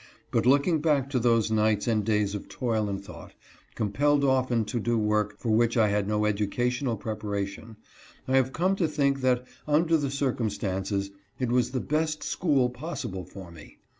[0.31, 3.33] But looking back to those nights and days of toil and thought,
[3.75, 7.75] com pelled often to do work for which I had no educational preparation,
[8.27, 12.71] I have come to think that, under the cir cumstances, it was the best school
[12.71, 13.77] possible for me.